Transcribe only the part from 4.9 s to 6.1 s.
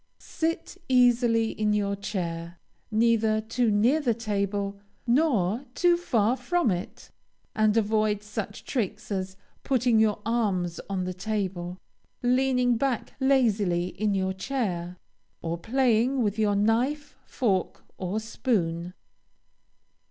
nor too